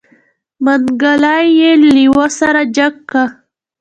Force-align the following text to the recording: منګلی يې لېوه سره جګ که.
منګلی 0.63 1.45
يې 1.59 1.71
لېوه 1.93 2.25
سره 2.39 2.61
جګ 2.75 2.93
که. 3.09 3.23